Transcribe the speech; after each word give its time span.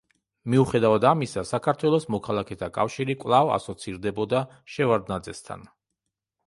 მიუხედავად 0.51 1.03
ამისა, 1.09 1.43
საქართველოს 1.49 2.09
მოქალაქეთა 2.15 2.71
კავშირი 2.79 3.17
კვლავ 3.25 3.55
ასოცირდებოდა 3.59 4.43
შევარდნაძესთან. 4.77 5.69